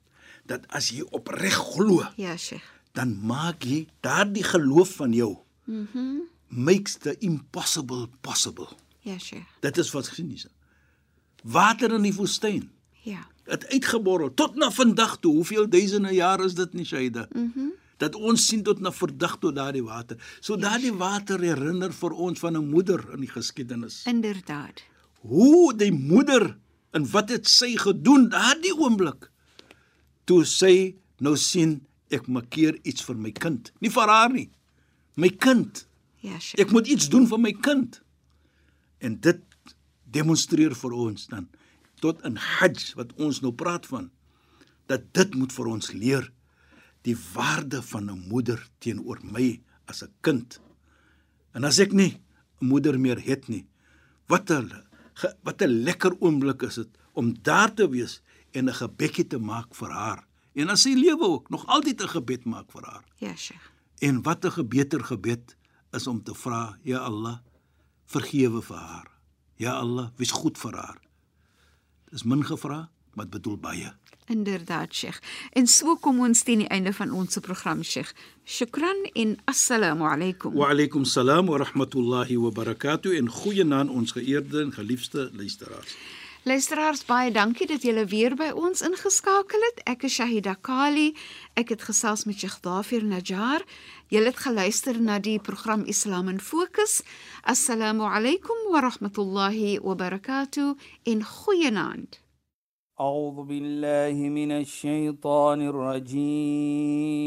dat 0.46 0.66
as 0.68 0.88
jy 0.90 1.02
opreg 1.11 1.55
glo, 1.55 2.02
Ja, 2.16 2.37
Sheikh. 2.37 2.64
dan 2.92 3.18
maak 3.26 3.62
jy 3.62 3.87
daardie 4.00 4.42
geloof 4.44 4.94
van 4.96 5.12
jou 5.12 5.37
Mhm. 5.64 5.88
Mm 5.94 6.20
makes 6.55 6.96
the 6.98 7.16
impossible 7.18 8.09
possible. 8.20 8.68
ja, 9.00 9.18
Sheikh. 9.18 9.46
Dit 9.61 9.78
is 9.78 9.90
wat 9.90 10.09
gesien 10.09 10.31
is. 10.31 10.46
Water 11.42 11.92
in 11.92 12.02
die 12.02 12.14
woestyn. 12.14 12.70
Ja. 13.02 13.26
Het 13.44 13.66
uitgeborrel 13.68 14.35
tot 14.35 14.55
na 14.55 14.70
vandag 14.70 15.16
toe. 15.20 15.33
Hoeveel 15.35 15.68
duisende 15.68 16.12
jare 16.14 16.44
is 16.44 16.55
dit 16.55 16.72
nie, 16.72 16.85
Shaida? 16.85 17.26
Mhm. 17.33 17.42
Mm 17.55 17.70
dat 18.02 18.14
ons 18.18 18.46
sien 18.46 18.62
tot 18.62 18.81
na 18.81 18.90
vandag 18.90 19.37
toe 19.38 19.52
daardie 19.52 19.83
water. 19.85 20.16
So 20.40 20.57
daardie 20.57 20.92
water 20.92 21.38
herinner 21.40 21.92
vir 21.92 22.11
ons 22.11 22.38
van 22.38 22.57
'n 22.57 22.68
moeder 22.70 23.05
in 23.12 23.20
die 23.20 23.28
geskiedenis. 23.31 24.02
Inderdaad. 24.07 24.83
Hoe 25.20 25.76
die 25.76 25.92
moeder 25.92 26.59
en 26.90 27.11
wat 27.11 27.28
het 27.28 27.48
sy 27.48 27.76
gedoen 27.76 28.28
daardie 28.28 28.74
oomblik? 28.76 29.31
Toe 30.24 30.44
sy 30.44 30.96
nou 31.22 31.37
sien 31.37 31.80
ek 32.12 32.28
maakeer 32.28 32.78
iets 32.85 33.04
vir 33.06 33.16
my 33.16 33.32
kind, 33.32 33.72
nie 33.80 33.90
vir 33.90 34.08
haar 34.08 34.32
nie. 34.32 34.50
My 35.16 35.28
kind. 35.28 35.87
Ja, 36.22 36.38
Sheikh. 36.38 36.61
Ek 36.61 36.72
moet 36.72 36.88
iets 36.88 37.08
doen 37.12 37.26
vir 37.28 37.40
my 37.40 37.52
kind. 37.52 37.98
En 39.02 39.16
dit 39.20 39.40
demonstreer 40.12 40.76
vir 40.76 40.92
ons 40.92 41.26
dan 41.30 41.48
tot 42.02 42.20
in 42.26 42.37
Hajj 42.37 42.92
wat 42.98 43.12
ons 43.22 43.40
nou 43.42 43.52
praat 43.54 43.87
van 43.87 44.11
dat 44.90 45.04
dit 45.16 45.35
moet 45.38 45.52
vir 45.54 45.68
ons 45.70 45.92
leer 45.94 46.26
die 47.06 47.16
waarde 47.35 47.82
van 47.82 48.11
'n 48.11 48.28
moeder 48.28 48.61
teenoor 48.78 49.20
my 49.22 49.61
as 49.87 50.02
'n 50.02 50.12
kind. 50.20 50.61
En 51.54 51.64
as 51.64 51.78
ek 51.78 51.92
nie 51.92 52.20
'n 52.61 52.66
moeder 52.66 52.98
meer 53.00 53.20
het 53.20 53.48
nie, 53.48 53.66
wat 54.28 54.50
'n 54.50 54.70
wat 55.42 55.62
'n 55.62 55.85
lekker 55.85 56.12
oomblik 56.20 56.62
is 56.62 56.74
dit 56.74 56.88
om 57.12 57.35
daar 57.42 57.74
te 57.74 57.88
wees 57.88 58.22
en 58.52 58.68
'n 58.68 58.74
gebedjie 58.74 59.26
te 59.26 59.38
maak 59.38 59.74
vir 59.74 59.90
haar. 59.90 60.26
En 60.54 60.68
as 60.68 60.82
sy 60.82 60.92
lewe 60.94 61.24
ook 61.24 61.50
nog 61.50 61.66
altyd 61.66 62.02
'n 62.02 62.08
gebed 62.08 62.44
maak 62.44 62.70
vir 62.70 62.84
haar. 62.84 63.04
Ja, 63.16 63.36
Sheikh. 63.36 63.70
En 63.98 64.22
wat 64.22 64.44
'n 64.44 64.50
gebeter 64.50 65.04
gebed 65.04 65.56
is 65.90 66.06
om 66.06 66.22
te 66.22 66.34
vra, 66.34 66.78
ja 66.82 66.98
Allah, 66.98 67.38
vergewe 68.04 68.62
vir 68.62 68.76
haar. 68.76 69.10
Ja 69.56 69.72
Allah, 69.72 70.10
wees 70.16 70.30
goed 70.30 70.58
vir 70.58 70.76
haar. 70.76 71.00
Dis 72.10 72.22
min 72.22 72.44
gevra, 72.44 72.90
maar 73.14 73.24
dit 73.24 73.34
bedoel 73.34 73.56
baie. 73.56 73.92
Inderdaad, 74.26 74.94
Sheikh. 74.94 75.20
En 75.52 75.66
so 75.66 75.96
kom 75.96 76.20
ons 76.20 76.42
teen 76.42 76.58
die 76.58 76.68
einde 76.68 76.92
van 76.92 77.10
ons 77.10 77.38
program, 77.38 77.82
Sheikh. 77.82 78.12
Shukran 78.44 79.08
en 79.12 79.36
assalamu 79.44 80.06
alaykum. 80.08 80.54
Wa 80.54 80.68
alaykum 80.68 81.04
salaam 81.04 81.46
wa 81.46 81.56
rahmatullahi 81.56 82.36
wa 82.36 82.50
barakatuh 82.50 83.16
en 83.16 83.28
goeienaand 83.28 83.90
ons 83.90 84.12
geëerde 84.12 84.60
en 84.62 84.72
geliefde 84.72 85.30
luisteraars. 85.32 85.96
Luisteraars, 86.47 87.06
baie 87.06 87.32
dankie 87.32 87.67
dat 87.67 87.82
julle 87.84 88.06
weer 88.08 88.36
by 88.39 88.51
ons 88.56 88.82
ingeskakel 88.82 89.60
het. 89.67 89.82
Ek 89.84 90.03
is 90.08 90.13
Shahida 90.15 90.56
Kali. 90.62 91.15
Ek 91.60 91.69
het 91.73 91.82
gesels 91.84 92.23
met 92.25 92.39
Sheikh 92.39 92.60
Dafir 92.63 93.03
Najjar. 93.03 93.62
Julle 94.08 94.32
het 94.32 94.39
geluister 94.45 95.01
na 95.01 95.19
die 95.19 95.39
program 95.39 95.84
Islam 95.84 96.30
in 96.32 96.39
Fokus. 96.39 97.03
Assalamu 97.43 98.03
alaykum 98.08 98.71
wa 98.71 98.80
rahmatullahi 98.88 99.80
wa 99.84 99.95
barakatuh 99.95 100.75
en 101.03 101.23
goeienaand. 101.23 102.21
أعوذ 102.99 103.45
بالله 103.45 104.30
من 104.30 104.51
الشيطان 104.51 105.62
الرجيم 105.69 107.17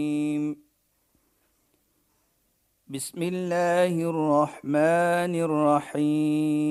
بسم 2.89 3.23
الله 3.23 4.11
الرحمن 4.11 5.35
الرحيم 5.47 6.71